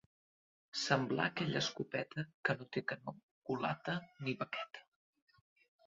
Semblar 0.83 1.27
aquella 1.31 1.61
escopeta, 1.67 2.25
que 2.49 2.57
no 2.63 2.69
té 2.79 2.85
canó, 2.93 3.17
culata 3.51 3.99
ni 4.25 4.37
baqueta. 4.45 4.87